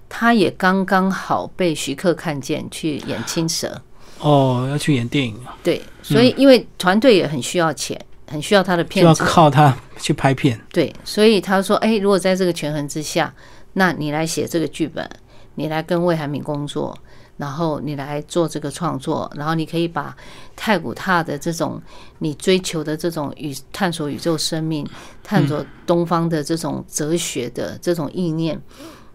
[0.09, 3.79] 他也刚刚好被徐克看见去演青蛇。
[4.21, 5.55] 哦，要去演电影啊？
[5.61, 7.95] 对，所以因为团队也很需要钱，
[8.25, 10.59] 很需要他的片要靠他去拍片。
[10.73, 13.31] 对，所以他说：“哎，如果在这个权衡之下，
[13.73, 15.07] 那你来写这个剧本，
[15.53, 16.97] 你来跟魏海敏工作，
[17.39, 20.13] 然后你来做这个创作，然后你可以把
[20.57, 21.81] 太古塔的这种
[22.17, 24.85] 你追求的这种宇探索宇宙生命、
[25.23, 28.61] 探索东方的这种哲学的这种意念，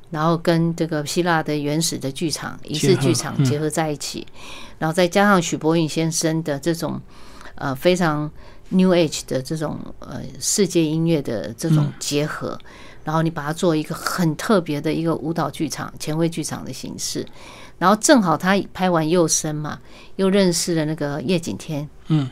[0.09, 4.27] 然后跟这个希腊的原始的剧场仪式剧场结合在一起。”
[4.81, 6.99] 然后再加上许博允先生的这种
[7.57, 8.31] 呃非常
[8.71, 12.59] New Age 的这种呃世界音乐的这种结合，
[13.05, 17.25] 然后你把它做一个很特别的一个舞蹈剧场、前卫剧场的形式，
[17.79, 19.81] 然后正好他拍完幼生嘛，
[20.17, 22.31] 又认识了那个叶景天，嗯，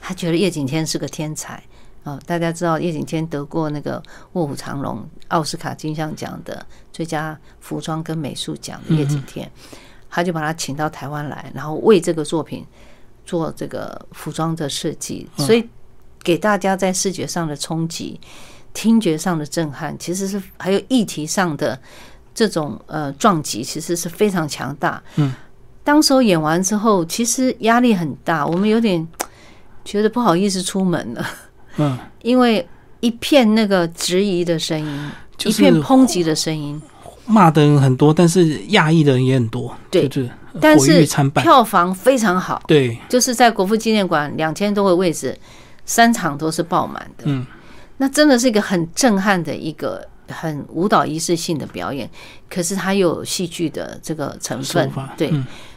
[0.00, 1.62] 他觉得叶景天是个天才
[2.04, 9.50] 啊，大家知道叶景天得过那个卧虎藏龙奥斯卡金像奖的最佳服装跟美术奖的叶景天。
[10.08, 12.64] 他就把他请到台湾来，然后为这个作品
[13.26, 15.68] 做这个服装的设计，所以
[16.22, 18.18] 给大家在视觉上的冲击、
[18.72, 21.78] 听觉上的震撼，其实是还有议题上的
[22.36, 25.02] 这种呃撞击，其实是非常强大。
[25.16, 25.32] 嗯，
[25.82, 29.08] 当时候演完之后，其实压力很大，我们有点
[29.86, 31.26] 觉得不好意思出门了。
[31.78, 32.68] 嗯， 因为
[33.00, 35.10] 一片那个质疑的声音，
[35.46, 36.80] 一片抨击的声音。
[37.28, 41.04] 骂的人很多，但是亚裔的人也很多，对，就是但是。
[41.34, 45.36] 票房非常好，对，就是在国父纪念馆两千多个位置，
[45.84, 47.24] 三场都是爆满的。
[47.24, 47.44] 嗯，
[47.96, 52.08] 那真的是一个很震撼的一个很舞蹈仪式性的表演，
[52.48, 55.32] 可是它又有戏剧的这个成分，对，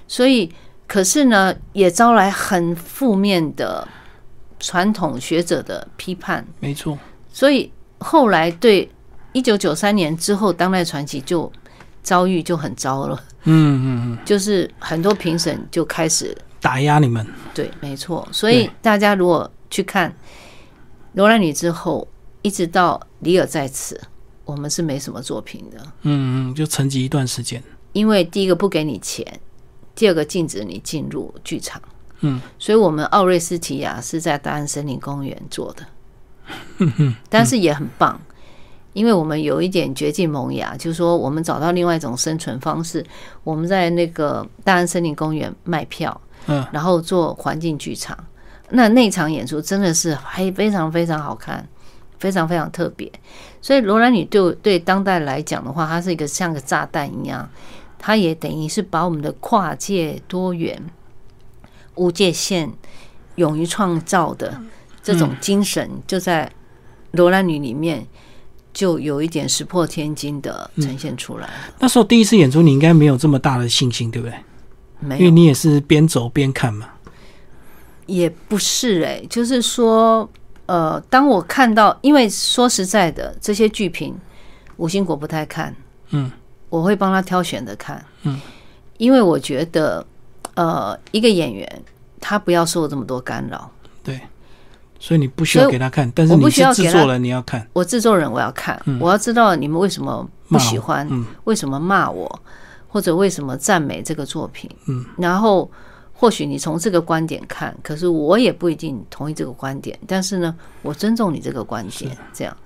[0.08, 0.52] 所以
[0.88, 3.88] 可是呢，也招来很负面的
[4.60, 6.98] 传统学者的批判，没错。
[7.32, 8.90] 所以后来对。
[9.32, 11.50] 一九九三年之后，当代传奇就
[12.02, 13.24] 遭遇就很糟了。
[13.44, 17.24] 嗯嗯嗯， 就是很多评审就开始打压你们。
[17.54, 18.28] 对，没错。
[18.32, 20.10] 所以大家如果去看
[21.14, 22.08] 《罗兰女》之后，
[22.42, 23.96] 一直到《里尔在此》，
[24.50, 25.78] 我们是没什么作品的。
[26.02, 27.62] 嗯嗯，就沉寂一段时间。
[27.94, 29.26] 因为第一个不给你钱，
[29.94, 31.82] 第二个禁止你进入剧场。
[32.22, 35.84] 嗯，所以我们奥瑞斯提亚是在大安森林公园做的。
[37.30, 38.20] 但是也很棒。
[38.94, 43.06] 因为我们有一点绝境萌芽，就是说我们找到另外一种生存方式。
[43.44, 48.18] 我们在那个大安森林公园卖票，嗯，然后做环境剧场。
[48.72, 51.66] 那那场演出真的是还非常非常好看，
[52.20, 53.12] 非常非常特别。
[53.62, 57.50] 所以罗兰女对对当代来讲的话，它是一个像个炸弹一样，
[57.98, 60.80] 它也等于是把我们的跨界多元、
[61.96, 62.72] 无界限、
[63.36, 64.62] 勇于创造的
[65.02, 66.52] 这种精神，就在
[67.12, 68.06] 罗兰女里面。
[68.72, 71.50] 就有一点石破天惊的呈现出来。
[71.80, 74.38] 那时候第一次演出，你应该没有这么大的信心，对不对？
[75.00, 76.88] 没有，因为你也是边走边看嘛。
[78.06, 80.30] 也不是哎，就是说，
[80.70, 84.16] 呃，当我看到，因为说实在的，这些剧评，
[84.78, 85.76] 吴兴国不太看，
[86.12, 86.32] 嗯，
[86.70, 88.40] 我会帮他挑选的看，嗯，
[88.98, 90.06] 因为我觉得，
[90.54, 91.68] 呃，一个演员
[92.20, 93.72] 他不要受这么多干扰，
[94.04, 94.22] 对。
[95.00, 97.66] 所以你不需要给他看，但是你是制作人，你要看。
[97.74, 101.10] 我制作人我要看，我要知道你们为什么不喜欢，
[101.46, 102.42] 为什么骂我，
[102.90, 104.70] 或者为什么赞美这个作品。
[104.88, 105.72] 嗯，然后
[106.20, 109.98] 或许你从这个观点看，可是我也不一定同意这个观点。
[110.06, 112.58] 但是呢，我尊重你这个观点，这样。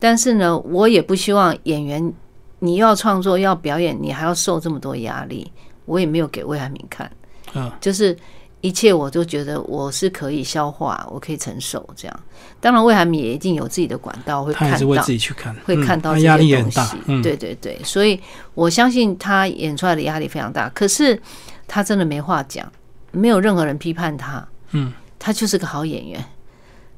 [0.00, 2.12] 但是呢，我也不希望演员
[2.58, 5.52] 你要创作要表演，你还要受这么多压力。
[5.84, 7.08] 我也没有给魏海明看，
[7.54, 8.16] 嗯，就是。
[8.62, 12.20] 一切我都觉得我是可以消化，我可以承受这样。
[12.60, 16.82] 当然，魏海明也一定有自己的管道会看到，自己去看，会看到这些东西。
[17.22, 18.20] 对对对，所以
[18.52, 20.68] 我相信他演出来的压力非常大。
[20.74, 21.18] 可是
[21.66, 22.70] 他真的没话讲，
[23.10, 24.46] 没有任何人批判她。
[24.70, 26.24] 嗯，他就是个好演员，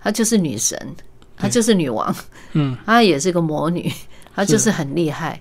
[0.00, 0.96] 她就是女神，
[1.36, 2.14] 她就是女王。
[2.52, 3.92] 嗯，她也是个魔女，
[4.34, 5.40] 她就是很厉害。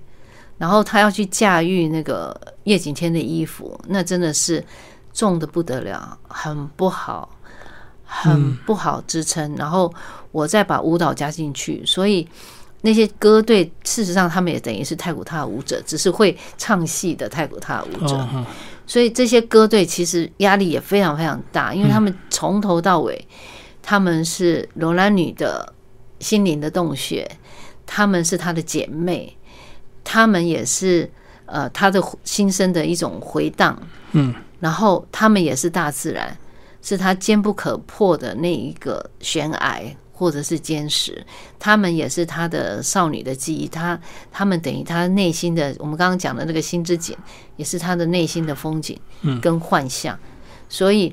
[0.58, 4.64] 然后她要去驾驭那个叶景天的衣服，那真的是。
[5.14, 7.38] 重的不得了，很不好，
[8.06, 9.54] 很不好支撑。
[9.58, 9.94] 然后
[10.32, 12.26] 我再把舞蹈加进去，所以
[12.80, 18.26] 那些歌队事实上他们也等于是太古塔舞者，只是会唱戏的太古塔舞者。
[18.92, 23.26] 所以这些歌队其实压力也非常非常大，因为他们从头到尾，
[23.82, 25.74] 他们是罗兰女的
[26.20, 27.26] 心灵的洞穴，
[27.86, 29.38] 他们是她的姐妹，
[30.04, 31.10] 他们也是。
[31.46, 33.78] 呃她的心声的一种回荡，
[34.14, 36.38] 嗯，然后他们也是大自然，
[36.82, 39.82] 是她坚不可破的那一个悬崖
[40.22, 41.26] 或者是坚实，
[41.58, 44.00] 他们也是他的少女的记忆，他
[44.32, 47.18] 他们等于他内心的，我们刚刚讲的那个心之景，
[47.58, 50.16] 也是他的内心的风景，嗯跟幻象，
[50.70, 51.12] 所以。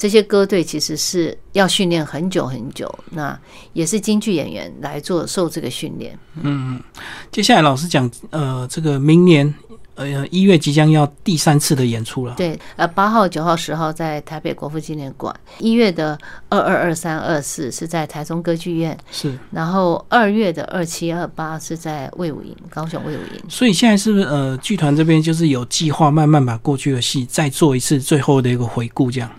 [0.00, 3.38] 这些歌队其实是要训练很久很久，那
[3.74, 6.18] 也是京剧演员来做受这个训练。
[6.40, 6.82] 嗯
[7.30, 9.54] 接下来老师讲，呃，这个明年
[10.00, 12.34] 呃一月即将要第三次的演出了。
[12.36, 23.42] 对，呃，八号、九号、十号在台北国父纪念馆，一月的二二、二三、二四是在台中歌剧院，是，然后二月的二七、二八是在魏武营，高雄魏武营。
[23.48, 29.30] 所以现在是不是呃剧团这边就是有计划慢慢把过去的戏再做一次最后的一个回顾，这样？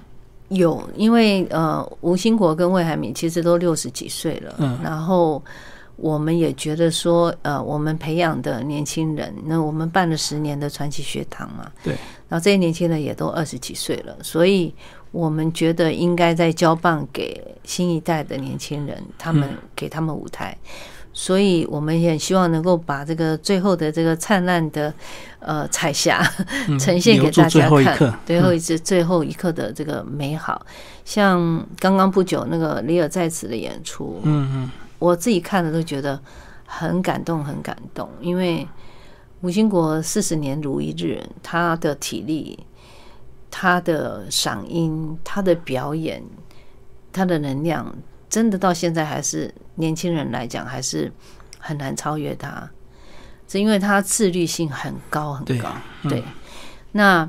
[0.49, 5.41] 有，因为呃，吴兴国跟魏海敏其实都六十几岁了，嗯然后
[6.01, 11.93] 我们也觉得说，呃，我们培养的年轻人，那我们办了十年的传奇学堂嘛，对，
[12.27, 14.73] 然后这些年轻人也都二十几岁了，所以
[15.11, 20.57] 我们觉得应该在交棒给新一代的年轻人，他们给他们舞台。
[21.13, 24.93] 所以我们也希望能够把这个最后的这个灿烂的
[25.39, 26.25] 呃彩霞
[26.69, 30.65] 嗯呈现给大家看最后一次最后一刻的这个美好。
[31.03, 36.21] 像刚刚不久那个李尔在此的演出，嗯嗯我自己看了都觉得
[36.67, 38.07] 很感动，很感动。
[38.21, 38.67] 因为
[39.41, 42.67] 吴兴国四十年如一日，他的体力、
[43.49, 46.21] 他的嗓音、他的表演、
[47.11, 47.91] 他的能量，
[48.29, 51.11] 真的到现在还是年轻人来讲还是
[51.57, 52.69] 很难超越他，
[53.47, 55.69] 是因为他自律性很高很对高。
[56.03, 56.23] 对，
[56.91, 57.27] 那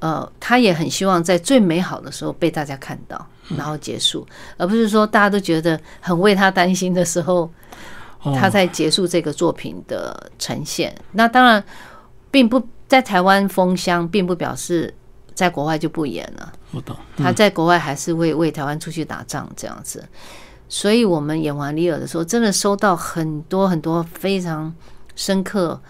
[0.00, 7.50] 呃，他也很希望在最美好的时候被大家看到，然后结束，而不是说大家都觉得很为他担心的时候，
[8.22, 10.94] 哦他在结束这个作品的呈现。
[11.12, 11.62] 那当然，
[12.30, 14.92] 并不在台湾封箱，并不表示
[15.34, 16.52] 在国外就不演了。
[16.72, 20.08] 我懂，他在国外还是为为台湾出去打仗这样子，
[20.68, 24.72] 所以我们演完李尔的时候，真的收到很多很多非常
[25.16, 25.80] 深刻、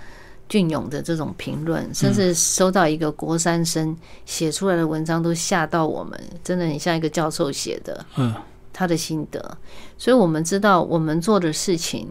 [0.50, 8.34] 隽永的这种评论，甚至收到一个国三生写出来的文章，都吓到我们，真的很像一个教授写的嗯。
[8.72, 9.58] 他的心得，
[9.98, 12.08] 所以我们知道我们做的事情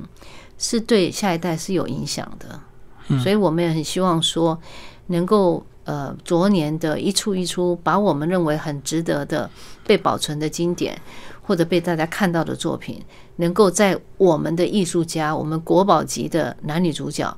[0.60, 4.60] 是对下一代是有影响的，所以我们也很希望说
[5.08, 9.50] 能够呃昨年的一出一出，把我们认为很值得的
[9.88, 11.02] 被保存的经典，
[11.42, 13.02] 或者被大家看到的作品，
[13.38, 17.36] 能够在我们的艺术家、我们国宝级的男女主角，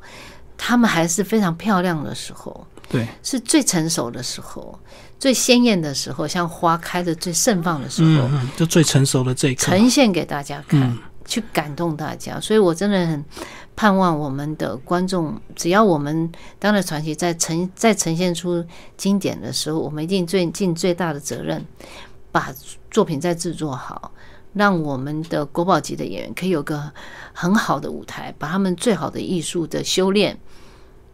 [0.63, 4.77] 他们还是非常漂亮的时候，对，是最成熟的时候，
[5.17, 12.39] 最鲜艳的时候，像花开的最盛放的时候，嗯嗯，就最成熟的这一刻，呈现给大家看，嗯去感动大家。
[12.39, 13.25] 所以我真的很
[13.75, 18.63] 盼望我们的观众，只要我们当代传奇在呈在呈现出
[18.95, 21.65] 经典的时候，我们一定最尽最大的责任，
[22.31, 22.53] 把
[22.91, 24.11] 作品再制作好。
[24.53, 26.91] 让我们的国宝级的演员可以有个
[27.33, 30.37] 很好的舞台，把他们最好的艺术的修炼，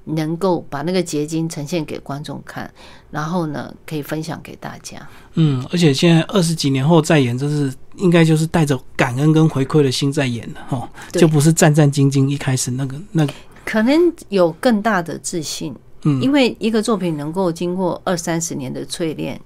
[0.06, 2.72] 能够把那个结晶呈现给观众看，
[3.12, 5.08] 然后呢，可以分享给大家。
[5.34, 13.34] 嗯，而且现在二十几年后再演，这是应该就是带着感恩跟回馈的心在演了哈，就不是战战兢兢一开始那个那个，
[13.66, 16.22] 可能有更大的自信，嗯。
[16.22, 19.40] 因为一个作品能够经过二三十年的淬炼，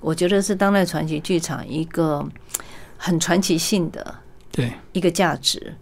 [0.00, 2.26] 我觉得是当代传奇剧场一个
[3.04, 4.14] 很传奇性的
[4.52, 5.74] 对，一个价值。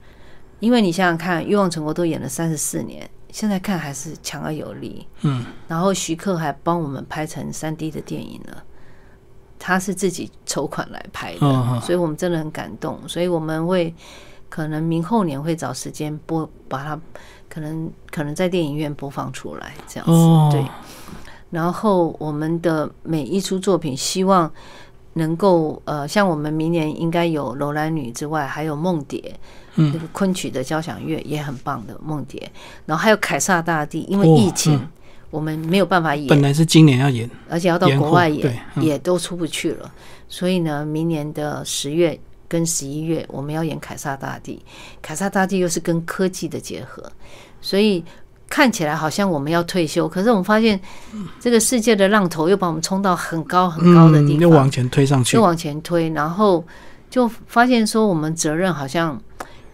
[0.58, 5.06] 因为你想想看，《欲望成国》都演了三十四年，现在看还是强而有力。
[5.20, 8.62] 嗯，然后徐克还帮我们拍成三 D 的电影了，
[9.58, 12.98] 他是自己筹款来拍的，所以我们真的很感动。
[13.06, 13.94] 所以我们会
[14.48, 16.98] 可能明后年会找时间播，把它
[17.48, 20.64] 可能可能在电影院播放出来，这样子、哦对。
[21.50, 24.52] 然后我们的每一出作品，希望
[25.20, 29.20] 能够呃，像我们明年应该有《楼兰女》之外，还有《梦蝶》，
[29.76, 29.92] 嗯。
[29.94, 32.40] 那个昆曲的交响乐也很棒的《梦蝶》，
[32.86, 34.88] 然后还有《凯撒大帝》，因为哦疫情、嗯。
[35.30, 39.88] 我们没有办法演，本来是今年要演，而且要到国外演也都出不去了。
[40.28, 44.60] 所以呢，明年的十月跟十一月，我们要演《凯撒大帝》。
[45.00, 47.00] 凯撒大帝又是跟科技的结合，
[47.60, 48.04] 所以
[48.50, 50.78] 看起来好像我们要退休，可是我们发现
[51.38, 56.62] 这个世界的浪头又把我们冲到很高很高的地嗯，方，又往前推上去又，往前推，然后
[57.08, 59.18] 就发现说我们责任好像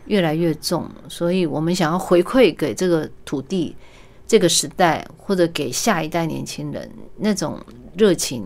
[0.05, 3.75] 越来越重，所以我们想要回馈给这个土地、
[4.27, 7.59] 这个时代，或者给下一代年轻人那种
[7.97, 8.45] 热情。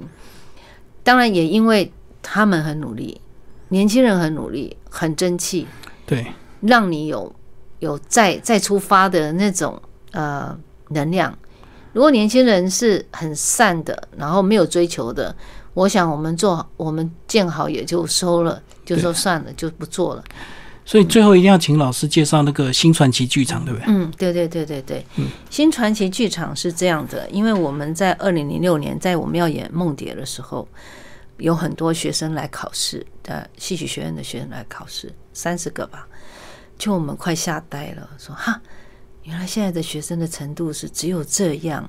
[1.02, 3.20] 当然，也因为他们很努力，
[3.70, 5.66] 年轻人很努力，很争气，
[6.06, 6.24] 对，
[6.60, 7.34] 让你有
[7.80, 9.82] 有再再出发的那种
[10.12, 10.56] 呃
[10.88, 11.36] 能量，
[11.92, 15.34] 如果年轻人是很善的，然后没有追求的，
[15.74, 20.24] 我想我们做我们见好也就收了，就说算了，就不做了。
[20.84, 23.84] 所以最后一定要请老师介绍那个新传奇剧场，对不对？
[23.86, 25.06] 嗯，对对对对对。
[25.16, 30.66] 嗯，新传奇剧场是这样的，因为我们在二零零六年在我们要演《梦蝶》的时候，
[31.36, 36.08] 有很多学生来考试的戏曲学院的学生来考试，三十个吧，
[36.76, 38.60] 就我们快吓呆了，说哈，
[39.30, 41.88] 原来现在的学生的程度是只有这样。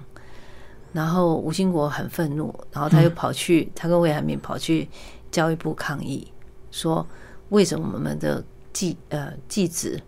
[0.93, 4.87] 然后吴兴国很愤怒，然后他又跑去，他跟魏海敏跑去
[5.31, 6.27] 教育部抗议，
[6.69, 7.07] 说
[7.49, 9.99] 为什么我们的技呃技职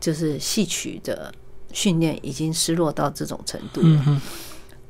[0.00, 1.32] 就是戏曲的
[1.72, 4.20] 训练已经失落到这种程度了，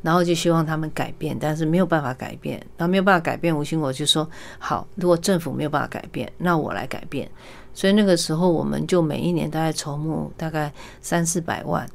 [0.00, 4.26] 然后就希望他们改变，但是没有办法改变，然后没有办法改变，吴兴国就说
[4.58, 7.30] 好，如果政府没有办法改变，那我来改变。
[7.76, 10.72] 所以那个时候我们就每一年大概筹募大概
[11.02, 11.86] 三四百万，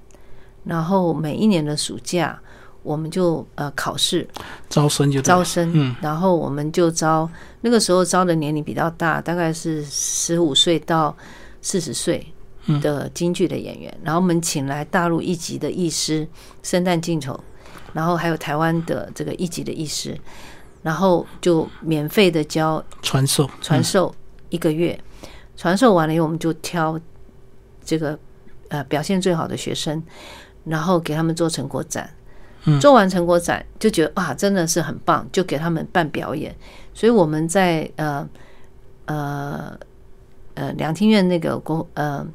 [0.63, 2.39] 然后每一年的暑假
[2.83, 4.27] 我们就呃考试。
[4.69, 7.27] 招生就招生，嗯，然后我们就招
[7.61, 11.17] 那个时候招的年龄比较大，大概是十五岁到
[11.63, 12.31] 四十岁
[12.79, 16.27] 的京剧的演员，然后我们请来大陆一级的艺师，
[16.61, 17.39] 生旦净丑，
[17.91, 20.15] 然后还有台湾的这个一级的艺师，
[20.83, 24.13] 然后就免费的教传授传授
[24.49, 24.99] 一个月，
[25.61, 26.99] 传授完了以后，我们就挑
[27.85, 28.17] 这个
[28.69, 30.01] 呃表现最好的学生，
[30.65, 32.09] 然后给他们做成果展。
[32.79, 36.55] 做完成果展就觉得哇，真的是很棒，就给他们办表演。
[36.95, 38.27] 所以我们在呃
[39.05, 39.77] 呃
[40.55, 42.25] 呃两厅院那个国呃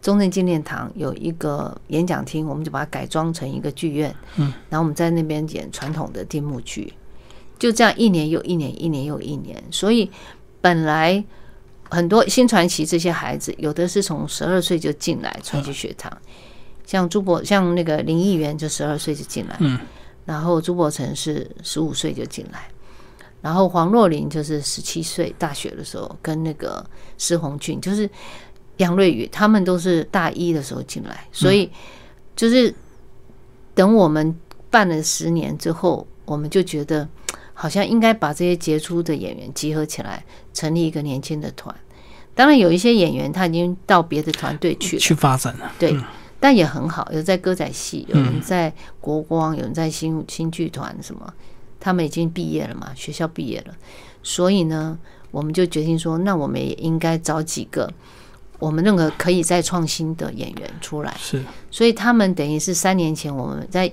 [0.00, 4.14] 中正纪念堂有一个演讲厅，我们就把它改装成一个剧院。
[4.36, 6.94] 嗯，然后我们在那边演传统的定幕剧，
[7.58, 9.62] 就这样一年又一年，一年又一年。
[9.70, 10.10] 所以
[10.62, 11.22] 本来
[11.90, 16.10] 很多新传奇这些孩子，有的是从十二岁就进来传奇学堂。
[16.86, 19.78] 像朱博，像那个林议员就十二岁就进来，嗯，
[20.24, 22.66] 然后朱伯成是十五岁就进来，
[23.42, 26.82] 然后黄若琳就是十七岁大学的时候跟那个
[27.18, 28.08] 施红俊，就是
[28.78, 31.70] 杨瑞宇，他们都是大一的时候进来，所以
[32.34, 32.74] 就是
[33.74, 34.34] 等我们
[34.70, 37.06] 办了十年之后，我们就觉得
[37.60, 41.74] 好像应该把这些杰出的演员集合起来，成立一个年轻的团。
[42.32, 45.92] 当然有一些演员他已经到别的团队去了，去发展了，对。
[46.38, 51.34] 但也很好，有在歌仔戏，有人在国光，有人在新新剧团什么，
[51.80, 53.74] 他们已经毕业了嘛，学校毕业了，
[54.22, 54.96] 所以呢，
[55.32, 57.92] 我们就决定说，那我们也应该找几个
[58.60, 61.12] 我们认为可以再创新的演员出来。
[61.18, 61.42] 是，
[61.72, 63.92] 所以他们等于是三年前我们在，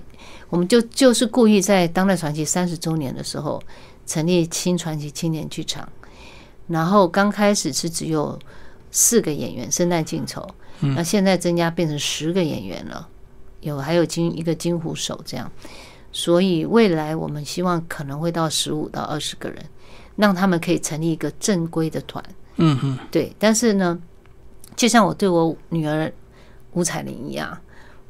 [0.49, 3.61] 我们就就是故意在当代传奇三十周年的时候
[4.05, 5.87] 成立新传奇青年剧场，
[6.67, 8.37] 然后刚开始是只有
[8.91, 10.47] 四个演员，圣诞净丑。
[10.79, 13.07] 那现在增加变成十个演员了，
[13.61, 15.49] 有还有金一个金虎手这样，
[16.11, 19.65] 所以未来我们希望可能会到十五到二十个人，
[20.17, 22.23] 让他们可以成立一个正规的团。
[22.57, 23.33] 嗯嗯，对。
[23.39, 23.97] 但是呢，
[24.75, 26.11] 就像我对我女儿
[26.73, 27.57] 吴彩玲一样，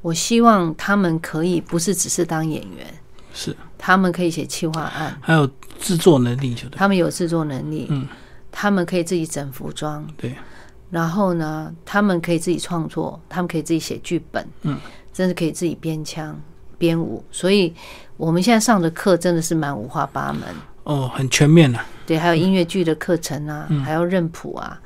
[0.06, 2.86] 我希望他们可以不是只是当演员，
[3.34, 5.50] 是他们可以写企划案，还有
[5.80, 8.08] 制作能力，就对，他们有制作能力，嗯，
[8.52, 10.36] 他们可以自己整服装，对。
[10.92, 14.78] 然后呢，他们可以自己创作，他们可以自己写剧本，嗯，
[15.12, 16.40] 真的可以自己编腔、
[16.78, 17.26] 编舞。
[17.32, 17.74] 所以
[18.16, 20.44] 我们现在上的课真的是蛮五花八门
[20.84, 21.84] 哦，很全面了。
[22.06, 24.80] 对，还有音乐剧的课程啊，还要认谱啊，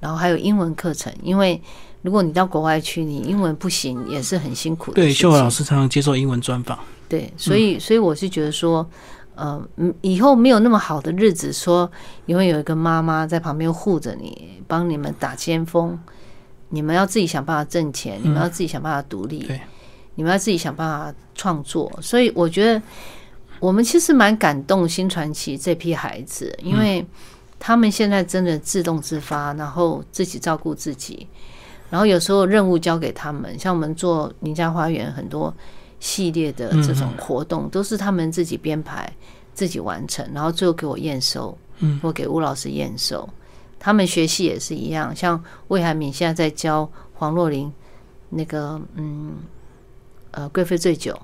[0.00, 1.10] 然后还有英文课程。
[1.22, 1.62] 因为
[2.02, 4.96] 如果你到国外去，你英文不行也是很辛苦的。
[4.96, 6.78] 对，秀华老师常常接受英文专访。
[7.08, 8.88] 对，所以所以我是觉得说。
[9.38, 11.92] 呃，嗯，以后没有那么好的日子，说
[12.24, 15.98] 因为有一个妈妈在旁边护着你，帮你们打先锋，
[16.70, 19.60] 你们要自己想办法挣钱，你们要自己想办法独立，对，
[20.14, 21.92] 你们要自己想办法创作。
[22.00, 22.80] 所以我觉得
[23.60, 27.06] 我们其实蛮感动新传奇这批孩子，因为
[27.58, 31.26] 他们现在真的自动自发，然后自己照顾自己，
[31.90, 35.54] 然后有时候任务交给他们，像我们做宁家花园很多。
[35.98, 39.10] 系列的这种活动都是他们自己编排、
[39.54, 43.26] 自己完成，然后最后给我验收，嗯，或给吴老师验收。
[43.80, 47.72] 他们学习也是一样，像魏海敏现在在教黄若琳
[48.28, 49.36] 那个，嗯，
[50.32, 51.18] 呃，贵妃醉酒，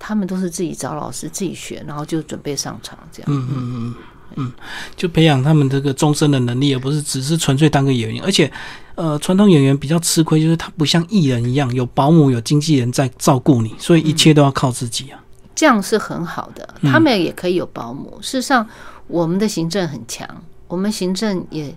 [0.00, 3.32] 他们都是自己找老师自己学，然后就准备上场这样。
[3.32, 3.94] 嗯嗯嗯
[4.36, 4.52] 嗯，
[4.96, 8.50] 就培养他们这个终身的能力，而不是只是纯粹当个演员，而且。
[8.94, 15.18] 呃，传统演员比较吃亏，就是他不像艺人一样有保姆、有经纪人在照顾你，所以一切都要靠自己啊。
[15.54, 18.18] 这样是很好的，他们也可以有保姆。
[18.20, 18.68] 事实上，
[19.06, 20.28] 我们的行政很强，
[20.68, 21.74] 我们行政也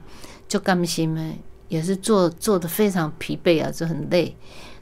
[0.50, 1.32] 就甘心呢，
[1.70, 4.36] 也是做做的非常疲惫啊，就很累。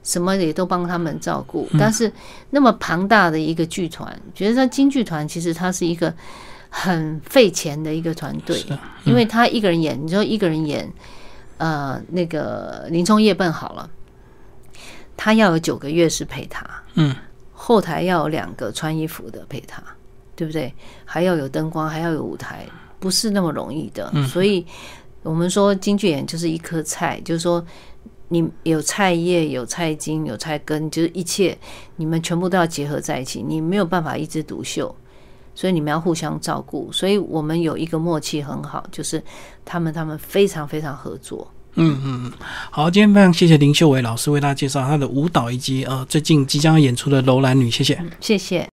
[0.03, 1.69] 什么也都帮他们照顾。
[1.79, 2.11] 但是
[2.49, 6.11] 那么庞大的一个剧团，觉得说京剧团其实它是一个
[6.75, 10.91] 很费钱的一个团队是，因为他一个人演，你说一个人演，
[11.57, 13.87] 呃，那个林冲夜奔好了，
[15.15, 16.65] 他要有九个乐师陪他，
[16.95, 17.15] 嗯，
[17.51, 19.83] 后台要有两个穿衣服的陪他，
[20.35, 20.73] 对不对？
[21.05, 22.65] 还要有灯光，还要有舞台，
[22.99, 24.11] 不是那么容易的。
[24.25, 24.65] 所以
[25.21, 27.63] 我们说京剧演就是一颗菜，就是说
[28.29, 31.55] 你有菜叶、有菜茎、有菜根，就是一切
[31.97, 34.93] 你们全部都要结合在一起，你没有办法一枝独秀。
[35.55, 39.23] 所以你们要互相照顾，所以我们有一个默契很好，就是
[39.63, 41.47] 他们他们非常非常合作。
[41.75, 42.31] 嗯嗯嗯，
[42.69, 47.99] 好，今天非常谢谢林秀伟老师为大家介绍他的舞蹈以及呃最近即将演出的《楼兰女》，谢谢。
[48.19, 48.69] 谢谢。